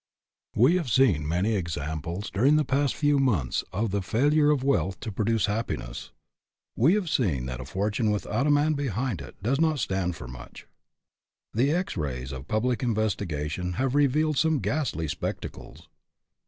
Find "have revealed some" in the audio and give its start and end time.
13.73-14.57